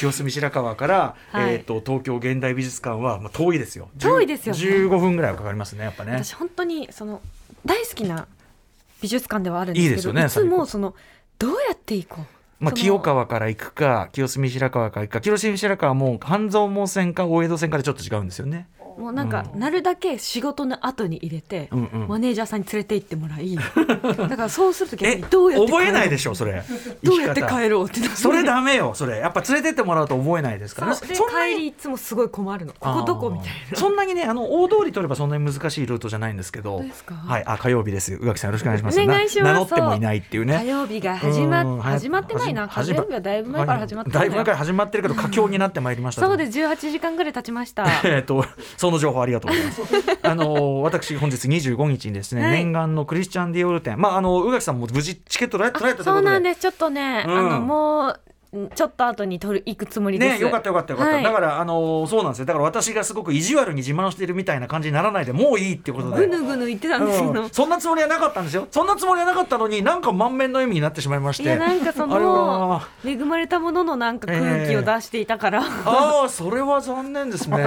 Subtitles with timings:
[0.00, 1.54] 清澄白河から、はい。
[1.54, 3.90] えー、と東京現代美術館は、まあ、遠いですよ。
[3.98, 4.60] 遠いですよね。
[4.60, 6.12] 15分ぐらいはかかりますねやっぱね。
[6.24, 7.20] 私本当にその
[7.66, 8.26] 大好きな
[9.02, 10.94] 美術館ではあるんですけどいいですよねつもその
[11.38, 12.24] どうやって行こう？
[12.64, 18.68] まあ、清川から行くか清澄白河から行くか清澄白河はもう半蔵門線か大江戸線かでちょっと違うんですよね。
[19.00, 22.08] もうなんか、なるだけ仕事の後に入れて、うんうん。
[22.08, 26.62] マネージャーさんに連れて行ってもらい だからそうすると逆えにどうやって覚えないでしょそれ。
[27.02, 29.18] どうやって帰ろうってそれダメよそれ。
[29.18, 30.94] やっぱ連れてってもらうと覚えないですから。
[30.94, 32.74] そ帰りいつもすごい困るの。
[32.78, 33.76] ここどこみたいな。
[33.78, 36.82] そんなにねあの大通り取ればそんなに難しいルートじゃないんですけど。
[37.26, 37.42] はい。
[37.46, 39.00] あ火曜日です宇垣さんよろしくお願いします。
[39.00, 39.52] お願いします。
[39.52, 40.58] な名乗ってもいないっていうね。
[40.58, 42.68] 火曜日が始まうん始まってないな。
[42.68, 46.22] 火曜日はだいぶ前から始まってだいぶ前からす始まってるけど佳境になってまいりました。
[46.26, 46.58] そうです。
[46.58, 47.86] 18時間ぐらい経ちました。
[48.04, 48.44] えっと
[48.76, 49.82] その情報ありがとうございます。
[50.22, 56.24] あの私本日25日にですね、はい念願のクリスチャンディオール店、まああの宇垣さんも無事チケット取られたというそうことで。
[56.26, 58.29] なんですちょっとね、うんあのもうん
[58.74, 60.38] ちょっと後に取る行くつもりです。
[60.38, 61.24] ね、よかったよかったよかった、はい。
[61.24, 62.46] だからあのそうなんですよ。
[62.46, 66.26] だから私がすごく意地悪に自慢してるみたいな感じにならないでもういいってことで。
[66.26, 67.50] ぐぬぐぬ言ってたんですけど、うん。
[67.50, 68.66] そんなつもりはなかったんですよ。
[68.70, 71.44] そんなつもりはなかったのになんか満面の笑みになってしまいまして。
[71.44, 72.88] いやなんかそのは。
[73.04, 77.56] 恵まれたもののなんか空気を出していたから、ああそれは残念ですね。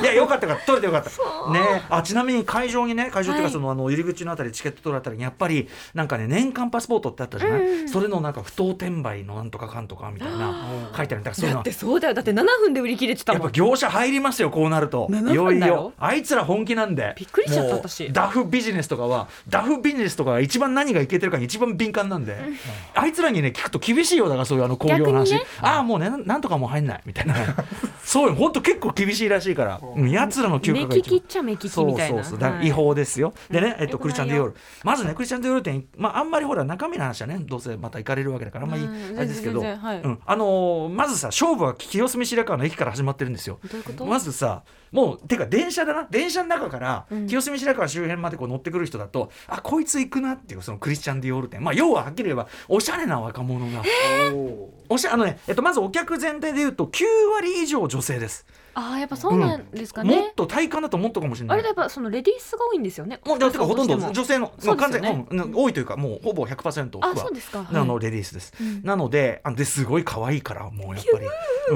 [0.00, 0.66] いやよかったよかった。
[0.66, 1.10] 取れてよかった。
[1.52, 1.82] ね。
[1.90, 7.88] あちなみに会場にね会場っていうかはいその,、あの入り口のあたりチケット取られたりにやっぱりなんかね年間パスポートってあったじゃない、うん。
[7.88, 11.22] それのなんか不当転売のなんとかかんとかみたいな書いてある。
[11.22, 12.14] んだからそういうだってそうだよ。
[12.14, 15.06] だって7分で売り切れてたやっぱもん業者入りますよこうなると。
[15.08, 15.52] 7いよ。
[15.52, 15.92] いよよ。
[15.98, 17.14] あいつら本気なんで。
[17.16, 18.12] びっくりしちゃったもう私。
[18.12, 22.36] ダフビジネスとかはダフビジネスとかが一番何がいけてるかに一番敏感なんで、
[22.94, 25.42] あいつらにね聞くと厳しいよだからそういうあの工業の話、ね。
[25.60, 27.02] ああもうねなんとかもう入んない。
[27.04, 27.34] みたいな。
[28.04, 28.34] そうよ。
[28.34, 31.14] 本当結構厳しいらしいから、うん、やつらの嗅目覚が一番。
[31.14, 32.22] 利きっちゃ目利きそうみたいな。
[32.22, 32.68] そうそうだからはい。
[32.68, 34.54] 違法ですよ、でね、えっと、クリスチャン・ディオール。
[34.82, 40.00] まずねクリスチャン・ディオール店、まあ、あんまりほら中身の話はねどうせまた行かれるわけだからあんまりうんあれですけど、全然はい。
[40.02, 43.58] うん、あのーまずさ勝負は清澄白河の駅から始まってるんですよ。
[44.06, 44.62] まずさ
[44.94, 46.06] もうてか電車だな。
[46.10, 47.26] 電車の中からうん。
[47.26, 51.62] 清澄白河周辺までこう乗ってくる人だと、あこいつ行くなっていうそのクリスチャン・ディオール店。
[51.62, 53.82] まあ要ははっきり言えばおしゃれな若者が、
[54.88, 57.04] おしゃあのね、えっと、まずお客全体で言うと9
[57.34, 61.54] 割以上女性です、ああやっぱそうなんですかもねっ、と体感だともっとかもしれない。
[61.54, 63.20] あれだやっぱそのレディースが多いんですよね。
[63.24, 64.66] もうだかほとんど女性のね。
[64.66, 65.52] もう完全に、うん。
[65.54, 67.66] 多いというかもうほぼ100%はあそうですか。
[67.68, 68.04] あのはい。
[68.04, 68.82] レディースです、うん。
[68.82, 71.26] なのであのですごい可愛いからもうやっぱり、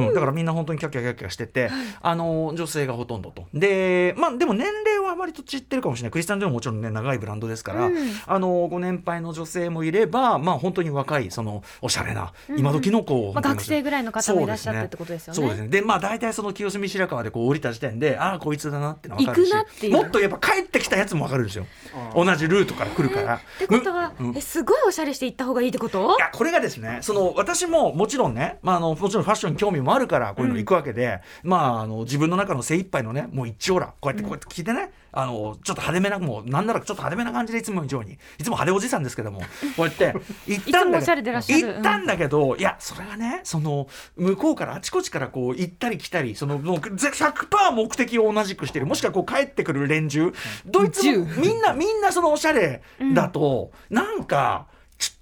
[0.07, 1.71] うん、だからみんな本当にキャッキャキャッキャしてて、
[2.01, 3.47] あの女性がほとんどと。
[3.53, 6.13] でまあでも年齢は割と散ってるかもしれない。
[6.13, 7.95] クリスタン・ディオンももちろんね長いブランドですから、うん。
[8.27, 12.59] あのご年配の女性もいればまあ本当に若いそのおしゃれなうん。
[12.61, 15.41] 今時の子を、まあ、学生ぐらいの方もいらっしゃってってことですよね。
[15.41, 15.69] そうですね。
[15.69, 19.93] で、まあ大体その清澄白河でこう降りた時点で、ああこいつだなっての分かるし、行くなっていう。
[19.95, 21.67] もっとやっぱ帰ってきたやつも分かるんですよ。
[22.15, 22.91] 同じルートから。
[22.91, 23.37] 来るから。
[23.37, 24.37] ってことは、うん。
[24.37, 26.17] えすごいおしゃれして行った方がいいってこと？
[26.19, 38.13] いやこれがですねその私ももちろんね、まあ、あのもちろんファッションに興味もあるからこういうの行くわけで、まああの自分の中の精一杯のねもう一応らこうやってこうやって聞いてね、あのちょっと派手めなもうなんならちょっと派手めな感じでいつも以上に。
[38.13, 39.41] いつも派手おじさんですけども
[39.77, 40.15] こうやって
[40.47, 41.75] 行ったんだいつもおしゃれでいらっしゃる。
[41.75, 48.87] 行ったんだけど、いやそれがねその向こうからあちこちからこう行ったり来たりそのもうぜ100%目的を同じくしてる。
[48.87, 50.33] もしくはこう帰ってくる連中。
[50.67, 52.83] どいつも10みんなみんなそのおしゃれ
[53.15, 54.67] だと、なんか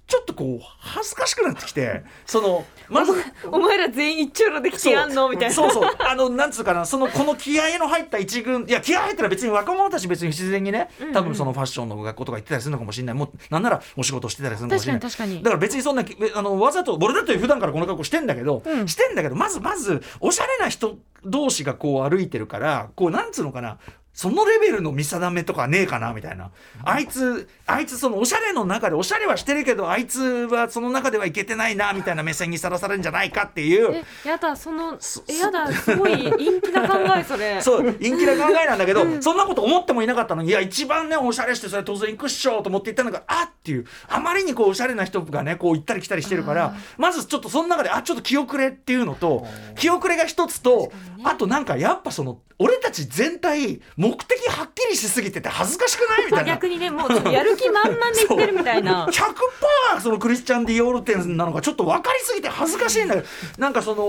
[0.07, 3.11] ちょっとこう恥ずかしくなってきて そのまず
[3.51, 5.53] お前ら全員一丁羅で来てやんのみたいな。
[5.55, 5.91] そうそう。
[5.99, 13.15] あのなんつうかなそのこの気合の入った一軍いや気合入ったら別に若者たち別に自然にね多分そのファッションの学校とか行ってたりするのかもしれない。
[13.15, 15.43] もうなんならお仕事してたりするのかもしれない。
[15.43, 18.87] だから別にそんなきあのわざと俺だって普段からこの格好してんだけど、うん。
[18.87, 23.77] してんだけどまずまずおしゃれな人同士がこう歩いてるからこうなんつうのかな
[24.17, 26.49] そのレベルの見定めとかねえかなみたいな、
[26.83, 33.93] あいつあいつそのおしゃれの中でおしゃれはしてるけどあいつはその中ではいけてないなみたいな目線にさらされるんじゃないかっていう。
[33.93, 34.93] えやだその
[35.27, 37.61] やだすごい陰気な考えそれ。
[37.61, 43.85] そう陰気な考えなんだけど、そんなこと思ってもいなかったのにいや一番ねおしゃれしてそれ当然行くっしょと思って言ったのがあっていう。
[44.09, 49.45] あまりにこうおしゃれな人がねこう行ったり来たりしてるからまずちょっとその中であちょっと気遅れっていうのと
[49.75, 50.91] 気遅れが一つと、
[51.23, 56.53] あとなんかやっぱその俺たち全体目的はっきりしすぎてて恥ずかしくないみたいな。
[56.53, 59.05] 逆にねもうやる気満々で言ってるみたいな。
[59.05, 63.27] 100%そのクリスチャン・ディオール店なのがちょっと分かりすぎて恥ずかしいんだけど。
[63.57, 64.03] なんかその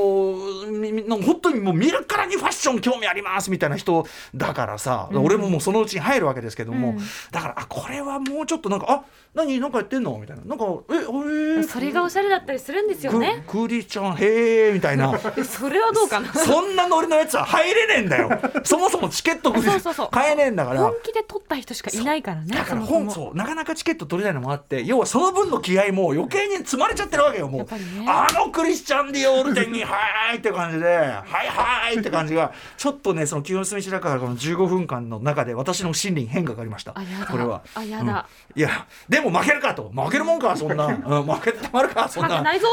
[1.23, 6.99] 本当にもう見るからにファッション興味ありますみたいな人だからさ、俺ももうそのうちに入るわけですけども、うん。
[7.31, 9.05] だからあこれはもうちょっとなんかあ
[9.35, 10.45] 何なんかやってんのみたいな。
[10.45, 11.63] なんかえあれ？
[11.65, 13.45] それがおしゃれだったりするんですよね。
[13.47, 15.13] ククリスチャンへえみたいな。
[15.37, 16.33] え それはどうかな。
[16.33, 20.09] そんなノリのやつは入れねえんだよ そもそもチケットそうそうそう。
[20.11, 20.81] 買えねえんだから。
[20.81, 23.37] 本気で撮った人しかいないからねだから本そう。
[23.37, 28.07] なかなかチケット取れないのもあって要はその分の気合も余計に積まれちゃってるわけよもう、ね。
[28.07, 36.95] あのクリスチャン・ディオール店に「はいはい」って感じで「はいはい」って感じがちょっとねその清澄白河からの15分間の中で私の心理に変化がありました。
[37.31, 37.63] これは。
[37.75, 39.91] あやだ、いやでも負けるかと。
[39.95, 42.29] 負けるもんかそんな、うん、負けてたまるかそんな。
[42.29, 42.69] 負けないぞ。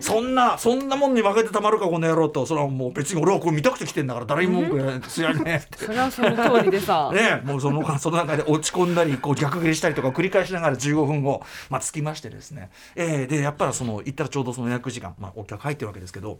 [0.00, 2.46] そんなそんなもんに負けてたまるかこの野郎と。
[2.46, 5.62] それはもう別に俺はこれ見たくて来てんだから誰に文句ないすやね。
[5.76, 16.38] それはその通りでさ、 ね、もうそのその中で落ち込んだりこう逆切れしたりとか繰り返しながら15分後、まあ、着きましてですね、えー、でやっぱりその行ったらちょうどその予約時間、まあ、お客入ってるわけですけど。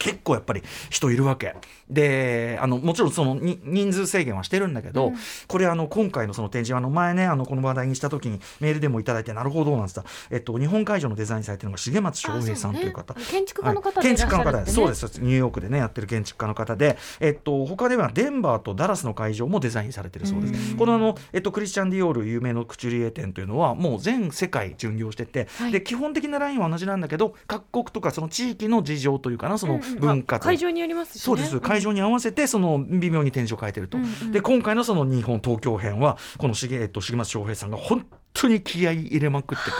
[0.00, 1.54] 結構やっぱり人いるわけ。
[1.90, 5.16] であのもちろんそのに人数制限はしてるんだけど、うん。
[5.46, 13.12] これあの今回のその展示はあの前ねあのこの話題にした時にメールでもいただいてなるほどなんつった、えっと、日本会場のデザインされてるのが重松翔平さんという方。
[13.12, 13.20] ね。
[13.28, 14.44] 建築家の方はいでいらっしゃるってね。
[14.46, 15.20] 建築家の方ですそうです。
[15.20, 20.72] ニューヨークでねやってる建築家の方で、えっと、他ではデンバーとダラスの会場もデザインされてるそうです。
[20.72, 20.78] うん。
[20.78, 25.72] このあの、えっと、クリスチャン・ディオール有名のクチュリエ店というのはもう全世界巡業してて、はい。
[25.72, 31.60] で基本的なラインは同じなんだけど各国とかその地域の事情というかなそのうんうん文化と、あ会場によりますし、ね、そうです。
[31.60, 34.04] 会場に合わせてその微妙に展示を変えてると、うん。
[34.04, 39.70] うんで今回のその日本東京編はこの重,、えっと、重松翔平さんが本当に気合い入れまくってて。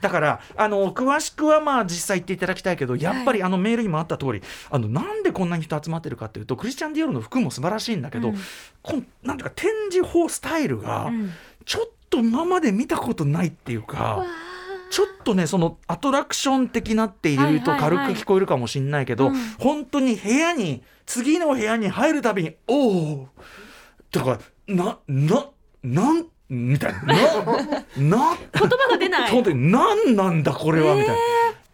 [0.00, 8.36] だからあの詳しくはまあ実際言っていただきたいけどやっぱりあのメールにもあった通りあのなんでこんなに人集まってるかっていうとクリスチャン・ディオールの服も素晴らしいんだけど、うん。
[8.82, 11.30] こんなんていうか展示法スタイルがうん。
[11.64, 14.16] ちょっと今まで見たことないっていうか。
[14.16, 14.26] わ
[14.90, 22.88] ちょっとねそのアトラクション的なっていはいはい軽く聞こえるかもしれないけど、うん本当に部屋に次の部屋に入るたびに「お
[23.22, 23.28] お!」
[24.10, 25.46] とか「なな
[25.82, 27.14] なん」みたいな「な
[27.96, 31.14] な」 言葉が出ない 本当に何なんだこれはみたいな。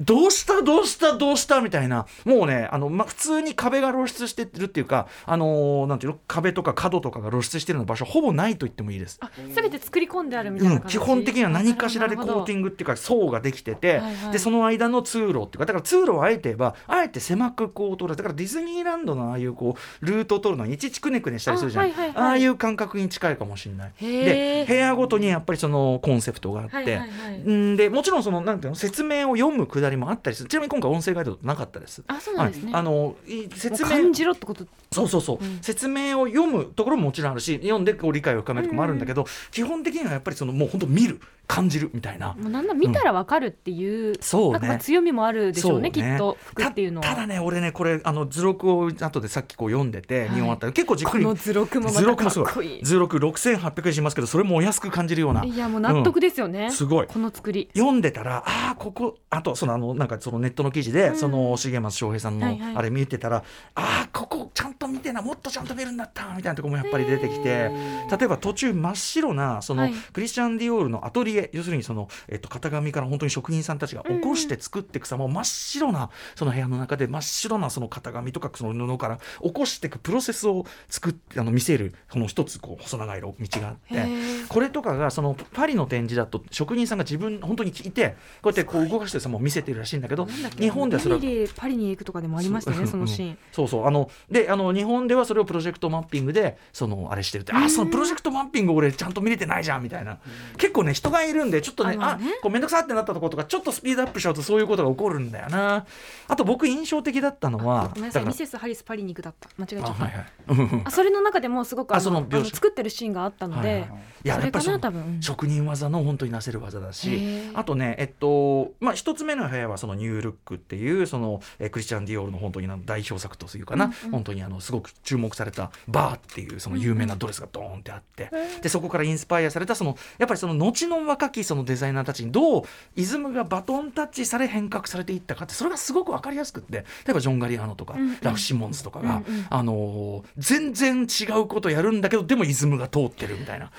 [0.01, 2.07] どうしたどうしたどうしたみたいな。
[2.25, 9.19] もうねあの、ま、普通に壁が露出してるっていうかあのーなんていうの壁とか角とかが露出してるような場所ほぼないと言ってもいいです。
[9.21, 14.33] あ全て作り込んであるみたいなうん、基本的には何かしらでコーティングっていうか層ができてて、はいはい。
[14.33, 21.85] でその間の通路っていうかだから通路をあえて言えばあえて狭くこう通るだからディズニーランドのああいうこうルートを取るのにいちいちくねくねしたりするじゃん。
[21.85, 22.33] あ,、あはいはいはい。
[22.33, 23.93] あいう感覚に近いかもしれない。
[24.01, 30.49] で部屋ごとにやっぱりそのコンセプトがあって、はいはいはいんでもちろんそのなんていうの説明を読むくだりもあったりする。
[30.49, 32.03] ちなみに今回音声ガイドなかったです。
[32.09, 34.67] あそうなんですね、はい、あのい説明感じろってこと？
[34.91, 35.59] そうそうそう、うん。
[35.61, 42.35] 説明を読むところももちろんあるし読んでこう理解を深めるところもあるんだけど、基本的にはやっぱりそのもう本当見る感じるみたいな。
[42.35, 47.07] もうなんだ見たらわかるっていう、そうなんかまあね強みもあるでしょうねきっと服っていうのは。
[47.07, 50.29] たただね俺ねこれあの図録を後でさっきこう読んでて、はい。
[50.31, 55.45] 日本あったら結構じっくりこの図録もまたか図録もすごい図録6800円しますけどそれもお安く感じるような。
[55.45, 57.07] いやもう納得ですよね、すごい。
[57.07, 57.69] この作り。
[57.75, 61.17] 読んでたらああここあとそのあのなんかそのネットの記事で、うん。
[61.17, 63.45] その重松翔平さんのあれ見てたら、
[63.75, 67.71] ああここちゃんと見てなもっとちゃんと見るんだったみたいなところもやっぱり出てきて
[68.11, 69.93] 例えば途中真っ白なその、はい。
[70.13, 84.45] クリスチャン・ディオールのアトリエ要するにその、えっと、型紙から本当に職人さんたちが起こして作っていく様を真っ白なその部屋の中で真っ白なその型紙とかその布から起こしていくプロセスを作ってあの見せるこの一つこう細長い道があって。
[84.49, 90.27] これとかがそのパリの展示だと職人さんが自分本当にいてこうやってこう動かしてさもう見せてるらしいんだけど
[90.59, 93.87] 日本ではそれはパリでパリに行くとかでもありましたねそのシーン、そうそう。
[93.87, 100.19] あのであの日本ではそれをプロジェクトマッピングでそのあれしてるってあそのプロジェクトマッピング俺ちゃんと見れてないじゃんみたいな。
[100.57, 102.39] 結構ね人がいるんでちょっとねああまあね。
[102.43, 105.87] こうめんどくさってなったところとかちょっとスピードアップしちゃうとそういうことが起こるんだよな。
[106.29, 108.25] あと僕印象的だったのはごめんなさい。
[108.25, 109.49] ミセス・ハリス・パリに行くだった。
[109.59, 110.05] 間違えちゃった。
[110.05, 110.27] あはいはい。
[110.49, 113.89] うんうんあそれの中でもすごくあの作ってるシーンがあったので、はいはい。
[114.25, 115.19] いやそれかやっぱりそのな多分。
[115.21, 124.11] 職人技の本当になせる技だへしーあとねえっとまあ一つ目の部屋はそのニュールックっていうそのえクリスチャン・ディオールの本当にな代表作というかな、うんうん。
[124.11, 128.31] 本当にあのすごく注目されたバーっていうその有名なドレスがドーンってあって、
[128.63, 132.63] でそこからインスパイアされたそのやっぱりその後の若きそのデザイナーたちにどう
[132.97, 138.19] イズムがバトンタッチされ変革されていったかってそれがすごく分かりやすくって例えばジョン・ガリアーノとか、うんうん。
[138.21, 139.47] ラフ・シモンズとかが、うんうん。
[139.49, 143.71] あのー全然違うことやるんだけどでもイズムが通ってるみたいな。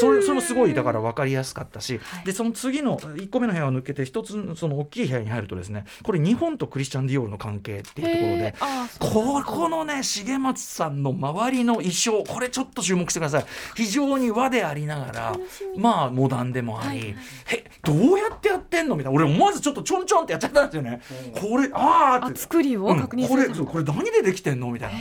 [0.00, 2.24] それそれもすごいだから分かりやすかったし、はい。
[2.24, 8.54] でその次の1個目の部屋を抜けて一つその大きい部屋に入るとですねこれ日本とクリスチャン・ディオールの関係っていう
[8.98, 13.44] ところでここのね重松さんの周りの衣装これちょっと注目してください。
[13.76, 15.36] 非常に和でありながら
[15.76, 17.16] まあモダンでもあり、はいはい
[17.52, 18.96] えどうやってやってんの？
[18.96, 19.16] みたいな。
[19.16, 21.00] 俺思わずちょっとちょんちょんってやっちゃったんですよね、
[21.34, 22.38] これあーって。
[22.38, 24.70] あ作りを確認うん、するこれそうこれ何でできてんの？
[24.70, 24.98] みたいな。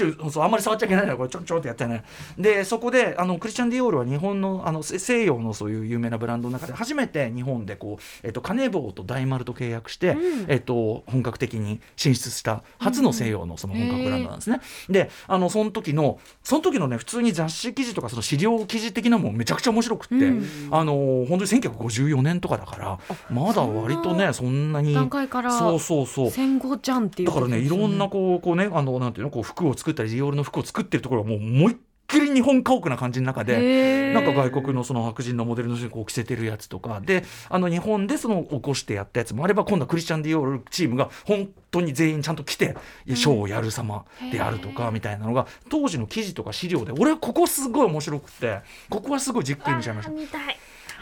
[0.00, 2.04] ちょそうあんまり触っちゃいけないからこれちょんちょんってやってね。
[2.38, 10.46] でそこであのクリスチャン・ディオールは日本のあのせ西洋のそういう有名なブランドの中で初めて日本でこう、えっと、カネボウと大丸と契約して、うん。
[10.48, 14.60] えっと、本格的に進出した初の西洋のその本格ブランドなんですね。
[14.88, 20.46] であのその時のその時のね普通に雑誌記事とかその資料記事的なもんめちゃくちゃ面白くって、うん。
[20.70, 22.98] あの本当に1954年とかだから
[23.30, 26.30] まだ割とねそんなに段階からそうそうそう。
[26.30, 31.76] 戦後じゃんっていうだからねいろんなこうこうねあのなんていうのこう服を作ったりディオールの服を作ってるところがもう思いっ
[32.08, 34.00] きり日本家屋な感じの中で。
[34.10, 50.38] でなんか外国のその白人のモデルの人にこう着せてるやつとかであの日本でその起こしてやったやつもあれば今度はクリスチャン・ディオールチームが本当に全員ちゃんと来てショーをやる様であるとかみたいなのが当時の記事とか資料で俺はここすごい面白くてここはすごいじっくり見ちゃいました。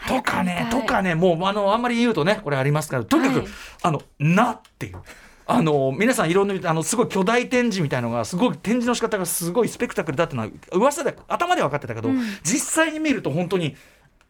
[0.07, 3.47] とかねとかねもうあのあんまり言うとねこれありますからとにかく、はい
[3.81, 4.97] あのなっていう。
[5.51, 12.21] あの皆さんいろんなあのすごい巨大展示みたいのがすごい展示の仕方がすごいスペクタクルだっていうのは噂で頭では分かってたけど、うん。
[12.43, 13.75] 実際に見ると本当に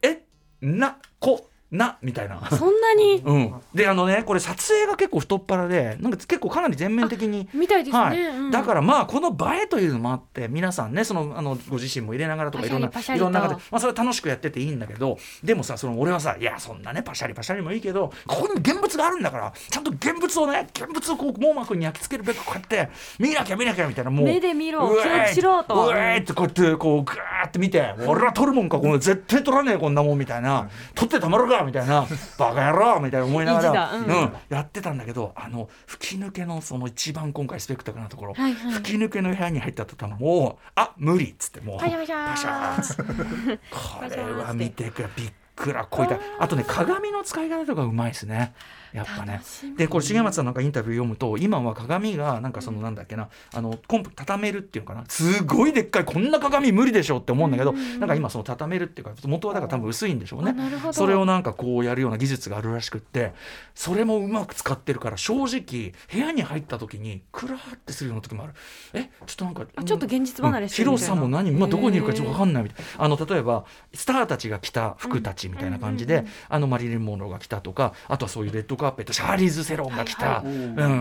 [0.01, 0.21] え？
[0.61, 1.49] なこ？
[1.71, 2.41] なみたいな。
[2.49, 3.21] そんなに？
[3.23, 8.21] うん、であのねこれ撮影が結構太っ腹でなんか結構かなり全面的にみたいですね、はい。
[8.21, 8.51] うん。
[8.51, 25.88] だからまあこの映えというのもあって皆さんねそのあのご自身も入れながらとかいろんないろんな中で、まあ、それは楽しくやってていいんだけどでもさその俺はさいやそんなねパシャリパシャリもいいけどここに現物があるんだからちゃんと現物をね現物をこう網膜に焼き付けるべくこうやって見なきゃ見なきゃみたいなもう目で見ろ記録しろと。
[25.88, 30.69] うえーってこうやってこうグーって見て俺は撮るもんかこの絶対撮らねえこんなもんみたいな。
[30.95, 34.06] 撮ってたまるかみたいなバカ野郎みたいな思いながら、うん。
[34.06, 38.74] うんやってたんだけどあの吹き抜けのその一番今回スペクタクルなところ、はいはい。
[38.74, 42.30] 吹き抜けの部屋に入った途端もうあ無理っつってもうパシャパシャー。
[42.30, 43.60] パシャーっつって。
[43.72, 46.20] これは見てくれびっくらこいた。
[46.39, 48.54] あとね鏡の使い方とかうまいですね
[48.93, 49.41] やっぱね。
[49.77, 55.05] でこれ重松さんなんかインタビュー読むと今は鏡がなんかそのなんだっけなあのコンプ畳めるっていうのかな。
[55.08, 60.55] すごいでっかいこんな鏡無理でしょって思うんだけど、うんなんか今その畳めるっていうか元はだから多分薄いんでしょうね。
[60.91, 63.34] それをなんかこうやるような技術があるらしくって
[63.75, 68.53] それもうまく使ってるから正直部屋に入った時にクラーってするような時もある。
[68.93, 72.86] えちょっとなんかあちょっと現実離れしてる広さも何、まあ、どこにいるかちょっと分かんんないみたい。
[72.86, 80.50] なあの例えばスターたちが着た服たちみたいな感じで、あのマリリン・モンローが着たとかあとはそういうレッドカーペットシャーリーズ・セロンが着た、はいう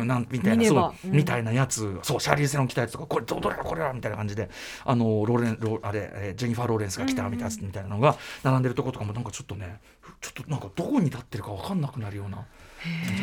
[0.04, 0.64] ん、なんみたいな。
[0.66, 1.16] そううん。
[1.16, 1.98] みたいなやつ。
[2.02, 4.50] そうシャーリーズ・セロン着たやつとかこれどどれだこれだみたいな感じで。
[4.84, 9.80] あのローレンローあれえージェニファー・ローレンスが着たみたいなやつみたいなのが並んでるとことかもなんかちょっとね
[10.20, 12.44] ちょっとなんかどこに立ってるか分かんなくなるような。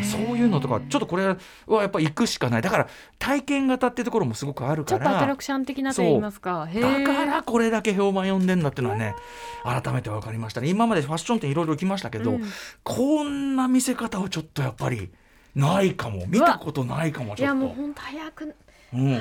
[0.04, 1.38] そういうのとかちょっとこれは
[1.82, 2.62] やっぱ行くしかない。
[2.62, 2.88] だから
[3.20, 5.00] 体験型ってところもすごくあるから。
[5.00, 6.68] ちょっとアトラクション的なと言いますか。
[6.74, 9.16] だからこれだけ評判呼んでんだっていうのはね
[9.64, 10.70] 改めて分かりましたね。
[10.70, 12.44] 今までファッション店いろいろ行きましたけど、うん。
[12.84, 15.12] こんな見せ方はちょっとやっぱり
[15.56, 16.26] ないかも。
[16.28, 17.56] 見たことないかもいやちょっと。
[17.56, 18.54] もう本当早くうん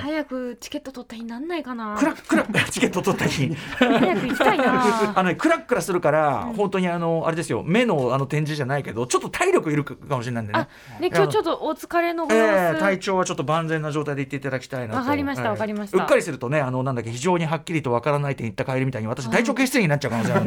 [0.00, 1.96] 早くチケット取った日になんないかな。
[1.98, 3.54] クラックラチケット取った日。
[3.78, 5.12] 早く行きたいな。
[5.18, 6.54] あのねクラックラするから、うん。
[6.54, 10.68] 本当にあのあれですよ目のあの展示じゃないけどちょっと体力いるかもしれないんでね。
[10.98, 15.00] あね今日ちょっとお疲れの様え子、体調はちょっと万全な状態で行っていただきたいなと。
[15.00, 15.98] わかりましたええわかりました。
[15.98, 20.40] うっかりするとねあのなんだっけ非常にはっきりとわからない点言った帰りみたいに私体調欠失になっちゃう可能性が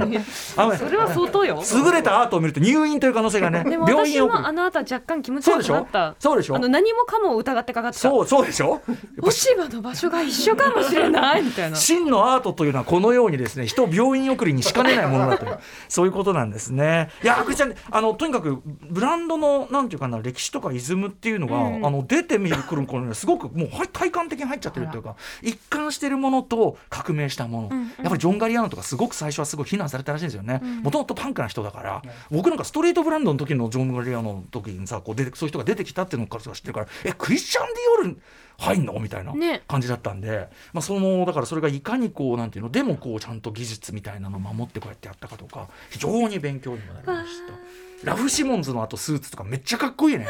[0.58, 1.62] あるそれは相当よ。
[1.86, 5.74] 優れたアートを見ると入院という可能性がねでも私もあの後は若干気持ち悪そうでしょ。
[5.74, 6.56] くなったそうでしょ。
[6.56, 8.10] あの何もかも疑ってかかってた。
[8.10, 8.82] そうそうでしょ
[9.22, 11.76] 落ち葉の場所が一緒かもしれないみたいな。
[11.76, 15.60] 真のアートというのはこのようにですね人を病院送りにしかねないものだという
[15.90, 17.10] そういうことなんですね。
[17.24, 21.86] いや阿久ちゃんあのとにかくブランドのなんていうかな歴史とかイズムっていうのが、うん。
[21.86, 27.88] あの出てみる頃頃にはすごくもうはい体感的に入っちゃってるというか一貫してるものと革命したもの、うんうん。
[27.88, 30.62] やっぱりジョン・ガリアーノとかすごく最初はすごい非難されたらしいんですよね。
[30.64, 38.22] うんもともとパンクな人だから僕なんかストリートブランドの時のジョン・ガリアーノの時にさこう出てそういう人が出てきたっていうのから知ってるからえクリスチャン・ディオール
[38.60, 38.97] 入んの？
[39.00, 39.64] みたいなね。
[39.68, 47.30] 感じだったんで、まあ、そのだからそれがいかにこうなんていうのでもこうちゃんと技術みたいなのを守ってこうやってやったかとか非常に勉強にもなりまし
[48.04, 48.12] た。
[48.12, 50.28] ラフ・シモンズのあとスーツとかめっちゃかっこいいね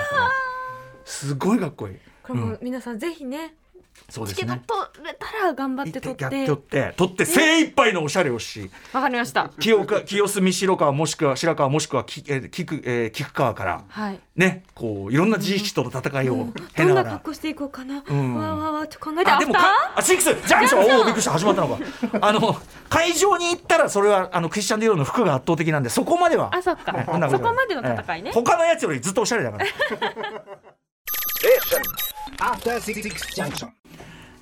[1.05, 1.95] すごいかっこいい。
[2.23, 3.55] これも皆さんぜひね
[4.09, 4.47] そうですね。
[4.47, 6.45] チケット取れたら頑張って取ってて。
[6.45, 6.93] 取って。
[6.95, 9.49] 取って精一杯のおしゃれをしわかりました。
[9.59, 14.19] 清か清澄白河もしくは白河もしくはきえー菊えー菊川からはい。
[14.35, 16.53] ねこういろんな自意識との戦いをうん。
[16.53, 18.35] どんな格好していこうかな、ん。
[18.35, 19.59] わあわあわあちょっと考えてアあでもか
[19.95, 21.31] あシックスジャンクションおおびっくりした。
[21.31, 21.79] 始まったのか。
[22.21, 22.55] あの
[22.89, 26.91] 会場に行ったらそれはあのクリスチャン・ディオールの服が圧倒的なんでそこまではーあそっか。
[26.93, 28.29] はいそんなこまでの戦いね。
[28.29, 28.33] ええ。
[28.33, 29.65] 他のやつよりずっとおしゃれだから。
[32.39, 33.01] After Six
[33.35, 33.71] Junction.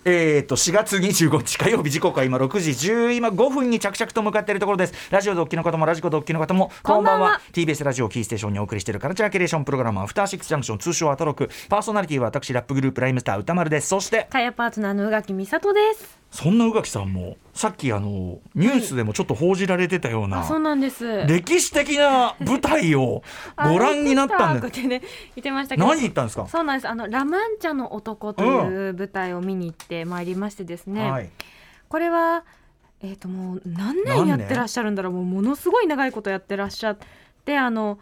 [0.07, 4.93] えー、と4月25日火曜日時刻は今6時10今5分に着々と向かっているところです。
[5.09, 7.41] ラジオドッキの方もラジコドッキの方もこんばんは。
[7.53, 11.49] TBS ラジオキーステーションにお送りしているカルチャーキュレーションプログラムアフターシックスジャンクション通称アトロク。
[11.69, 13.87] パーソナリティは私ラップグループライムスター歌丸です。
[13.87, 21.25] そしてかやパートナーの宇垣美里ですそんな宇垣さんもさっきあのニュースでもちょっと報じられてたような、あそうなんです。
[21.27, 23.23] 歴史的な舞台を
[23.55, 25.87] ご覧になったんであ言ってたってね言ってましたけど。
[25.87, 26.47] 何言ったんですか？
[26.47, 26.89] そうなんです。
[26.89, 31.29] あのラマンチャの男という舞台を見に行ってまいりましてですね、はい。
[31.87, 32.43] これは
[33.01, 34.27] えっ、ともう何年？
[34.27, 35.13] やってらっしゃるんだろう。
[35.13, 36.97] もうものすごい長いことやってらっしゃっ
[37.45, 37.97] てあの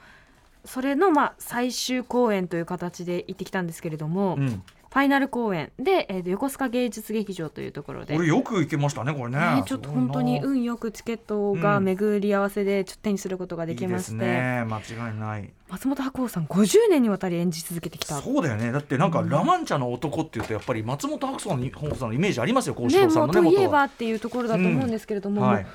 [0.66, 4.64] それのまあ最終公演という形で行ってきたんですけれども、うん、
[4.94, 5.72] ファイナル公演。
[5.80, 8.16] で、えーと横須賀芸術劇場というところで。
[8.16, 9.40] これよく行けましたねこれね。
[9.40, 14.78] ね、ちょっと本当に運よくチケットが巡り合わせでちょっと手にすることができまして、いいですね間
[15.10, 15.52] 違いない。
[15.68, 18.22] 松本白鸚さん50年にわたり演じ続けてきた。
[18.22, 18.72] そうだよね。
[18.72, 19.30] だってなんか、うん。
[19.30, 25.64] ラマンチャの男っていうとやっぱり松本白鸚さんのさんのイメージありますよ幸四ね郎さもうといえばっていうところだと思うんですけれども、はい。
[25.64, 25.74] もう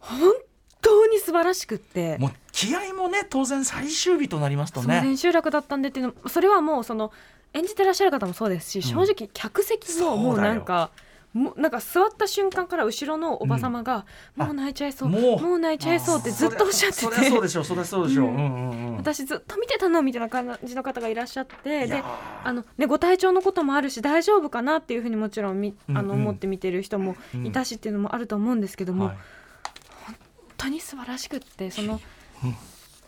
[0.00, 0.32] 本
[0.80, 2.16] 当に素晴らしくって。
[2.16, 5.02] もう気合もね当然最終日となりますとね。
[5.02, 7.12] 千秋楽だったんでっていうのそれはもうその
[7.54, 10.90] 演じてらっしゃる方もそうですし、正直客席ももうなんか
[11.32, 14.06] もうなんか座った瞬間から後ろのおば様が、
[14.36, 17.02] うんもう泣いちゃいそうももうう泣いちゃいそうってずっとおっしゃってて。
[17.06, 22.02] そりゃそうでしょうそりゃそうでしょう、私ずっと見てたのみたいな感じの方がいらっしゃってで
[22.44, 29.16] あの、ね、ご体調のこともあるし大丈夫かなっていうふうにもちろんみあの思って見てる人もいたしっていうのもあると思うんですけども、はい。
[30.06, 30.16] 本
[30.56, 32.00] 当に素晴らしくってその
[32.44, 32.56] うん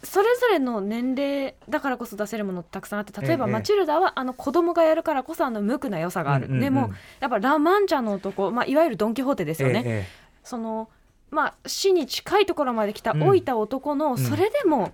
[0.07, 10.07] それぞれの年齢だからこそ出せるものたくさんあって例えばええマチルダはあの子供がやるからこそあの無垢な良さがある、でもやっぱラ・マンチャの男、まあ、いわゆるドン・キホーテですよね、え
[10.45, 10.89] その
[11.31, 13.21] まあ死に近いところまで来たうん。
[13.21, 14.19] 老いた男の、ん。
[14.19, 14.93] それでも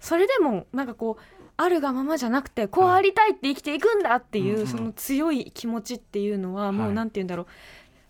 [0.00, 1.22] それでもなんかこう
[1.56, 6.94] あるがままじゃなくてこうありたいって生きていくんだっていう、その強い気持ちっていうのはもうはい。
[6.94, 7.46] なんて言うんだろう、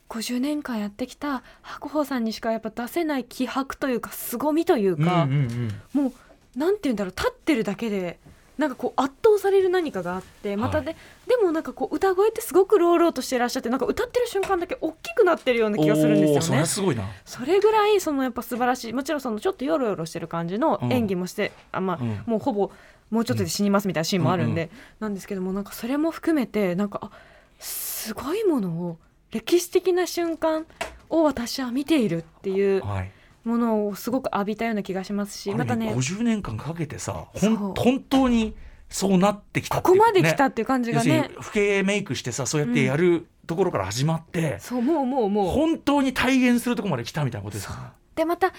[0.08, 6.04] 50年間やってきた白鵬さんにしかやっぱ出せない気迫というか凄みというか、うんうんうん。
[6.04, 6.12] も
[6.56, 8.18] うなんて言うんだろう立ってるだけで
[8.58, 10.94] なんかこう圧倒される何かがあってまたで、
[11.26, 16.66] でもなんかこう歌声ってすごく朗々としてらっしゃってなんか歌ってる瞬間だけ大きくなってるような気がするんですよおーそれねは。
[16.66, 17.04] すごいな。
[17.24, 22.22] それぐらいそのやっぱ素晴らしいもちろんそのちょっとヨロヨロしてる感じの演技もして、あまあ、うん。
[22.26, 22.70] もうほぼ
[23.10, 24.70] もうちょっとで死にますみたいなシーンもあるんで、うん
[25.00, 27.10] なんですけどもなんかそれも含めてなんかあ
[27.58, 28.98] すごいものを
[29.34, 30.64] 歴史的な瞬間
[31.10, 33.10] を私は見ているっていうはい。
[33.44, 37.74] ものをすごく浴びたような気がしますしまたね50年間かけてさ本
[38.08, 38.54] 当に
[38.88, 41.30] そうなってきたっていうここまで来たねっていう感じがね。
[41.36, 45.50] 老けメイクしてさそうやってやるところから始まって、そうもうもうもう。
[45.50, 47.76] 本当に体現するところまで来たみたいなことですよね
[48.14, 48.54] でまた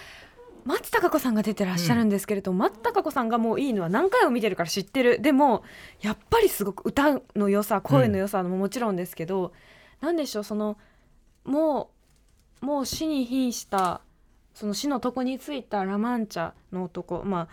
[0.65, 5.19] 松たか子さんが出てらっしゃるんですけれども、松たか子さんがもういいのは何回も見てるから知ってる。
[5.19, 5.63] でも
[6.01, 9.51] やっぱりすごく歌の良さ声の良さももちろんですけど、なん
[10.15, 10.77] でしょうその
[11.43, 11.89] も
[12.62, 14.01] うもう死に瀕した
[14.53, 17.47] その死の床についたラ・マンチャの男まあ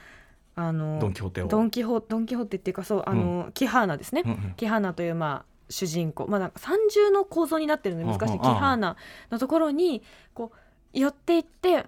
[0.54, 1.48] あのドン・キホーテを。
[1.48, 4.54] ドンキホドンキホーテっていうかそうあの、キハーナですね、うんうん。
[4.56, 6.26] キハーナというまあ主人公。
[6.26, 8.96] まあなんか三重の構造になってるので難しい、うんうんキハーナ
[9.30, 10.02] のところに
[10.34, 11.86] こう寄っていって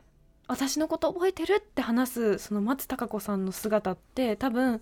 [0.49, 4.81] 私のこと覚えてるって話すその松たか子さんの姿って多分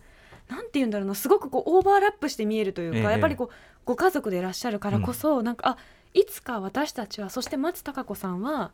[0.48, 3.04] なんて言うんだろうなすごくこうオーバーラップして見えるというか、ええ。
[3.04, 3.50] やっぱりこう
[3.84, 5.76] ご家族でいらっしゃるからこそ、なんかあ
[6.14, 8.70] いつか私たちはそして松たか子さんは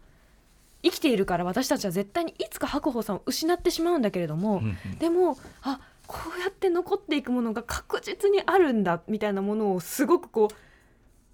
[0.83, 4.99] 生きているから私たちは絶対にいつか白鵬さんを失ってしまうんだけれども、うんうん。
[4.99, 10.55] でもあこうやって残っていくものが確実にあるんだみたいなものをすごくこう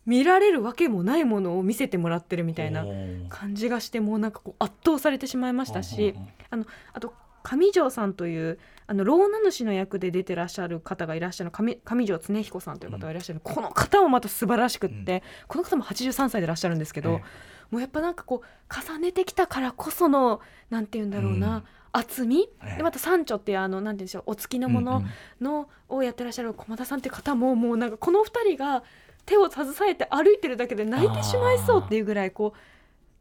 [0.06, 2.84] 見られるわけもないものを見せてもらってるみたいな
[3.28, 6.28] 感じがしてもうなんかこう圧倒されてしまいましたしうんうん。
[6.50, 17.22] あのあと上条さんというあの老名主の役で出てらっしゃる方がいらっしゃる上上条恒彦さんという方がいらっしゃる、この方もまた素晴らしくって、この方も83歳でいらっしゃるんですけど、え
[17.70, 25.02] もうやっぱなんかこう重ねてきたからこそのなんて言うんだろうな、厚み、ええでまた三丁っていうあのなんて言うんでしょうお付きのもの
[25.40, 28.83] の、をやってらっしゃる駒田さんっていう方ももうなんかこの二人が
[29.26, 32.59] 手を携えて歩いてるだけで泣いてしまいそうっていうぐらいこう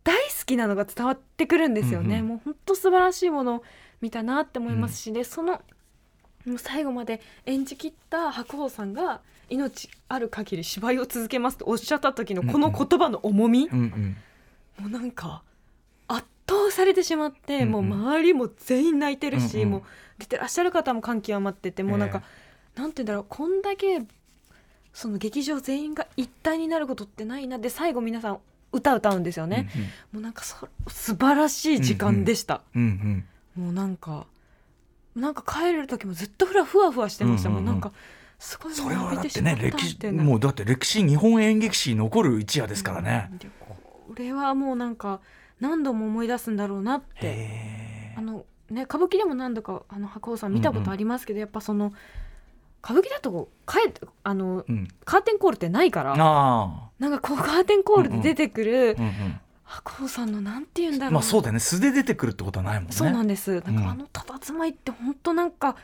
[0.03, 2.27] 大好きなのが伝わってくるんですよね、うんうん。
[2.27, 3.55] もう本当素晴らしいもの。
[3.55, 3.63] を
[4.03, 5.61] 見たなって思いますし、でその
[6.45, 14.17] もう最後まで演じきった白鵬さんが命ある限り芝居を続けますとおっしゃった時のこの言葉の重み、うんうん。
[14.77, 15.41] もうなんか
[16.09, 17.71] 圧倒されてしまって、うんうん。
[17.71, 19.69] もう周りも全員泣いてるし、うんうん。
[19.71, 19.81] もう
[20.19, 22.23] 出てらっしゃる方も感極まっててもうなんか、
[22.75, 24.01] なんて言うんだろうこんだけ
[24.93, 28.39] その劇場全員が一体になることってないなで最後皆さん
[28.73, 29.69] 歌歌うんですよね、
[30.11, 34.25] もうなんかそ素晴らしい時間でした、うんうんもうなんか
[35.15, 37.73] なんか帰れる時もずっとふらふわふわしてましたもん,、うんうんうん。
[37.73, 37.91] なんか
[38.39, 43.31] すごいそれはだってね歴史もうだって歴史日本演劇史に残る一夜ですからね、
[43.69, 45.21] これはもうなんか
[45.59, 47.07] 何度も思い出すんだろうなって。
[47.21, 51.93] へあのね歌舞伎でも何度かあの白鵬さん見たことありますけど、やっぱその
[52.83, 56.15] 歌舞伎だとかえあのえ、うん、カーテンコールってないから。
[56.17, 58.97] あなんかこうカーテンコールで出てくる
[59.63, 61.13] 白鵬さんのなんて言うんだろう。
[61.13, 61.60] まあそうだよね。
[61.60, 62.91] 素で出てくるってことはないもんね。
[62.91, 63.62] そうなんです。
[63.62, 63.78] なん。
[63.78, 65.76] うんかあの佇まいって本当なんか、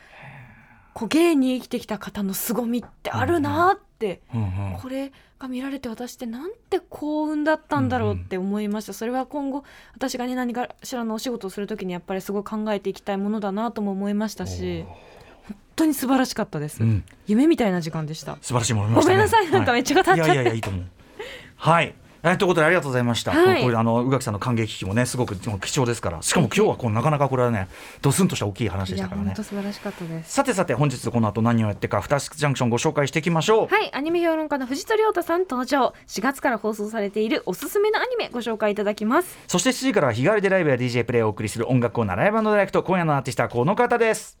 [0.92, 4.44] こう芸に生きてきた方の凄みってあるなって、うんう
[4.76, 4.78] ん。
[4.80, 8.92] これが見られて私ってなんて幸運だったんだろうって思いました。
[8.92, 9.64] それは今後
[9.94, 14.84] 私がね何かしらのお仕事をするときにやっぱりすごい考えていきたいものだなとも思いましたし、
[15.46, 16.82] 本当に素晴らしかったです。
[16.82, 17.04] うん。
[17.26, 18.36] 夢みたいな時間でした。
[18.42, 18.94] 素晴らしいものね。
[18.96, 19.50] ごめんなさい。
[19.50, 20.22] なんかめっちゃ語っちゃって。
[20.22, 20.84] いやいやいやいいと思う。
[21.56, 23.62] はいえーということでありがとうございました、はい。
[23.62, 26.20] これあの宇垣さんの感激機もねすごく貴重ですから。
[26.22, 27.68] しかも今日はこうなかなかこれはね
[28.02, 29.34] ドスンとした大きい話でしたからね。
[29.34, 30.32] 素晴らしかったです。
[30.32, 35.94] さてさて本日この後何をやってか「ふたしジャンクション」ご紹介していきましょう、はい、アニメ評論家の藤戸亮太さん登場。
[36.06, 39.38] 4月から放送されているおすすめのアニメご紹介いただきます。
[39.46, 44.39] そして7時からは日替わりでライブや DJ プレイをお送りする音楽コーナーライブダイレクト今夜のアーティストはこの方です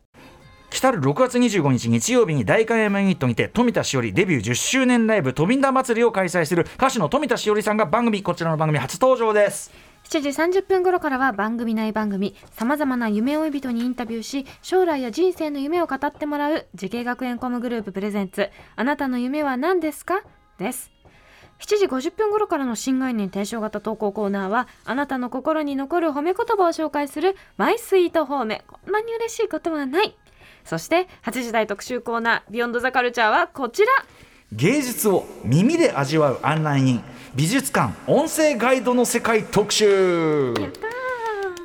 [0.70, 9.72] 来る6月25日日曜日に代官山 UNIT にて富田しおりデビュー10周年ライブ「飛びんだ祭り」を開催する歌手の富田しおりさんが番組こちらの番組初登場です。
[10.04, 18.48] 7時30分頃からは番組内番組さまざまな夢追い人にインタビューし将来や人生の夢を語ってもらう滋慶学園 COMグループ presents。
[18.76, 20.22] あなたの夢は何ですか？
[20.58, 20.90] です。
[21.60, 28.64] 7時50分頃からの新概念提唱型投稿コーナーはあなたの心に残る褒め言葉を紹介する My Sweet 褒め。
[28.66, 30.16] こんなに嬉しいことはない。
[30.64, 33.88] そして8時台特集コーナービヨンドザカルチャーはこちら。
[34.52, 37.02] 芸術を耳で味わう案内人
[37.36, 40.54] 美術館音声ガイドの世界特集。
[40.58, 40.89] やったー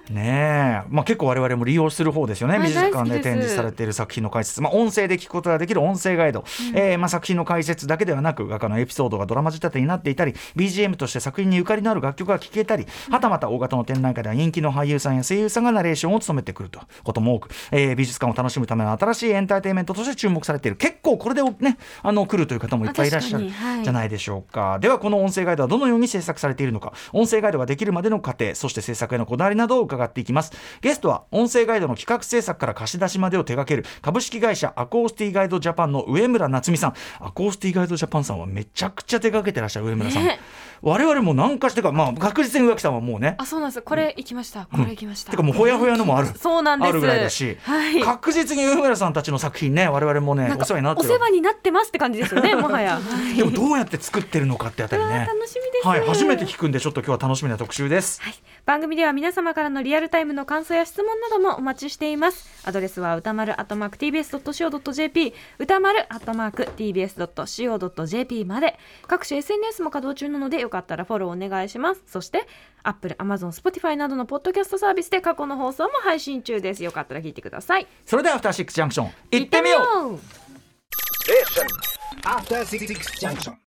[0.09, 20.77] ねえ、まあ、結構我々も利用する方ですよね、はい美術館で展示されている作品の解説、まあ、音声で聞くことができる音声ガイド、えーまあ、作品の解説だけではなく画家のエピソードがドラマ仕立てになっていたり BGM として作品にゆかりのある楽曲が聴けたりはたまた大型の展覧会では人気の俳優さんや声優さんがナレーションを務めてくるとことも多く、えー美術館を楽しむための新しいエンターテインメントとして注目されている。
[20.77, 23.49] 結構これでねあの来るという方もいっぱいいらっしゃる
[23.83, 24.79] じゃないでしょうか。
[24.79, 26.93] ではこの音声ガイドはどのように制作されているのか。
[27.13, 30.51] 音声ガイドができるまでの過程そして制作へのこだわりなどを伺っていきます。
[30.81, 36.93] ゲストは音声ガイドの企画制作から貸し出しまでを手掛ける株式会社アコースティガイドジャパンの上村夏美さん。
[37.19, 40.39] アコースティガイドジャパンさんはめちゃくちゃ手掛けてらっしゃる上村さん、ね
[40.81, 43.35] 我々も何かしてかまあ確実に植木さんはもうね。
[43.37, 43.81] あそうなんです。
[43.81, 44.65] これ行きました。
[44.65, 46.27] これ行きました、てかもうほやほやのもある。
[46.37, 46.89] そうなんです。
[46.89, 48.01] あるぐらいだし、はい。
[48.01, 51.09] 確実に上村さんたちの作品ね我々もねお世話になってる。
[51.09, 53.35] お世話になってますって感じですよねもはや、 はい。
[53.35, 55.27] でもどうやって作ってるのかってあたりね。
[55.27, 58.21] 楽しみです、はい初めて聞くんでちょっと今日は楽しみな特集です。
[58.21, 58.33] はい、
[58.65, 62.67] 番組では皆様からのリアルタイムの感想や質問などもお待ちしています。
[62.67, 68.77] アドレスは歌丸アットマーク tbs.co.jp 歌丸アットマーク tbs.co.jp まで。
[69.07, 72.03] 各種 SNS も稼働中なのでよかったらフォローお願いします。
[72.07, 72.47] そして
[72.83, 76.83] Apple、Amazon、Spotify などのポッドキャストサービスで過去の放送も配信中です。
[76.83, 77.87] よかったら聞いてください。
[78.05, 80.19] それではアフターシックスジャンクション行ってみよう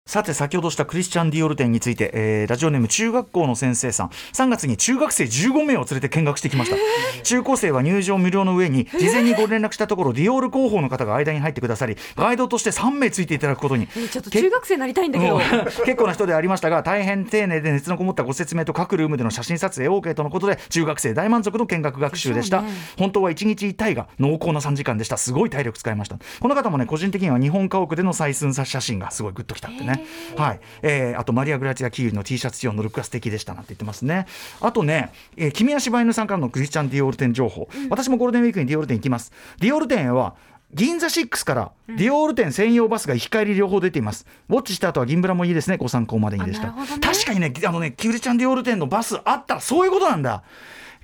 [0.05, 4.07] さて先ほどしたクリスチャン・ディオール展について、えーラジオネーム中学校の先生さん。
[4.07, 6.77] 3月に中学生15名を連れて見学してきました。
[7.23, 13.87] 中高生は入場無料の上に事前にご連絡したところディオール広報の方が間に入ってくださりガイドとして3名ついていただくことに。
[13.95, 15.39] えちょっと中学生になりたいんだけど。
[15.85, 22.69] 結構な人でありましたが大変丁寧で熱のこもったご説明と各ルームでの写真撮影 OK とのことで中学生大満足の見学学習でした、ね。
[22.97, 25.17] 本当は1日1いが濃厚な3時間でした。
[25.17, 26.17] すごい体力使いました。
[26.39, 28.13] この方もね個人的には日本家屋での
[28.47, 30.05] 採寸写真がすごいグッときたってね。
[30.37, 34.25] はい、えーあとマリア・グラチア・キールの T シャツ用のルックが素敵でしたなんて言ってますね。
[34.61, 39.31] あとね、えー君は柴犬さんからのクリスチャン・ディオール店情報、私もゴールデンウィークにディオール店行きます。
[39.59, 40.35] ディオール店へは
[40.73, 44.25] 銀座6からディオール店専用バスが行き帰り両方出ています。
[44.49, 45.77] ウォッチした後は銀ブラもいいですね。
[45.77, 46.67] ご参考までにでした。
[46.67, 50.43] ね確かにね、あのね、キュリちゃんディオール店のバスあったらそういうことなんだ。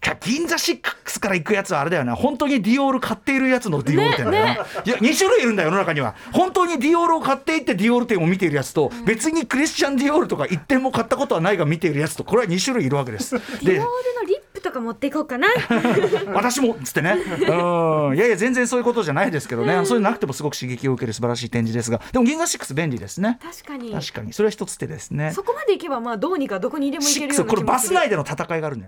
[0.06, 4.60] か銀座6から行くやつはあれだよね本当にディオール買っているやつのディオール店だよね。
[4.86, 6.16] いや2種類いるんだよ世の中には。
[6.32, 13.36] 本当にディオールを買っていってディオール店を見ているやつと、別にクリスチャンディオールとか一点も買ったことはないが見ているやつとこれは2種類いるわけです。
[13.36, 13.86] ディオーでルの
[14.28, 15.48] リップとか持っていこうかな。
[16.34, 17.18] 私もっつってね。
[17.48, 18.16] うん。
[18.16, 22.02] いやいや全然そういうことじゃないですけどね、そういうのなくてもすごく刺激を受ける素晴らしい展示ですが。
[22.12, 23.40] でも銀座6便利ですね。
[23.42, 23.92] 確かに。
[23.92, 24.34] 確かに。
[24.34, 25.32] それは一つ手ですね。
[25.34, 28.88] そこまで行けばまあどうにかどこにでも行けるよう6これバス内での戦いがあるんだ